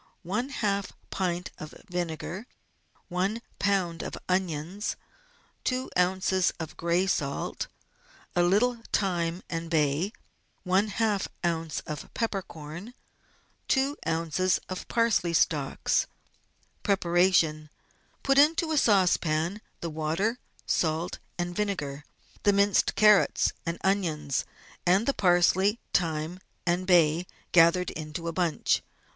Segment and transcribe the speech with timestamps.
[0.01, 0.03] \
[1.11, 2.47] pint of vinegar.
[3.11, 3.13] i
[3.59, 4.01] lb.
[4.01, 4.95] of onions.
[5.63, 6.51] 2 oz.
[6.59, 7.67] of gray salt.
[8.35, 10.11] A little thyme and bay.
[10.41, 11.27] \ oz.
[11.85, 12.93] of peppercorn.^.
[13.67, 14.59] 2 oz.
[14.67, 16.07] of parsley stalics.
[16.81, 17.69] Preparation.—
[18.23, 22.05] Put into a saucepan the water, salt, and vinegar,
[22.41, 24.45] the minced carrots and onions,
[24.83, 28.81] and the parsley, thyme, and bay, gathered into a bunch.